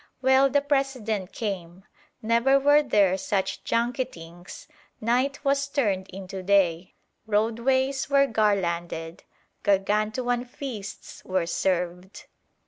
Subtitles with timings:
[0.19, 1.83] Well, the President came.
[2.23, 4.67] Never were there such junketings:
[4.99, 6.95] night was turned into day;
[7.27, 9.21] roadways were garlanded;
[9.61, 12.25] gargantuan feasts were served.